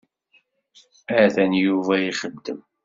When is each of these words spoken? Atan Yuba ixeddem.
Atan 1.23 1.51
Yuba 1.63 1.95
ixeddem. 2.09 2.59